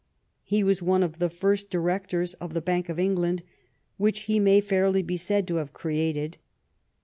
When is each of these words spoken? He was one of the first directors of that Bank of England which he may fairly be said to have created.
He 0.41 0.63
was 0.63 0.81
one 0.81 1.03
of 1.03 1.19
the 1.19 1.29
first 1.29 1.69
directors 1.69 2.33
of 2.33 2.55
that 2.55 2.65
Bank 2.65 2.89
of 2.89 2.97
England 2.97 3.43
which 3.97 4.21
he 4.21 4.39
may 4.39 4.59
fairly 4.59 5.03
be 5.03 5.15
said 5.15 5.47
to 5.49 5.57
have 5.57 5.73
created. 5.73 6.39